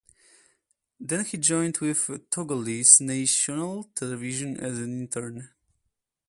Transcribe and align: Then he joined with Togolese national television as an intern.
Then 0.99 1.25
he 1.25 1.37
joined 1.37 1.77
with 1.77 2.07
Togolese 2.31 3.01
national 3.01 3.83
television 3.93 4.57
as 4.59 4.79
an 4.79 4.99
intern. 5.01 5.49